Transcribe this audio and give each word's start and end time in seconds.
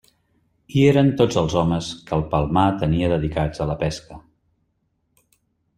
Hi 0.77 0.85
eren 0.91 1.11
tots 1.19 1.37
els 1.41 1.57
homes 1.61 1.89
que 2.07 2.17
el 2.19 2.25
Palmar 2.33 2.65
tenia 2.85 3.13
dedicats 3.13 3.63
a 3.67 3.73
la 3.75 3.79
pesca. 3.87 4.21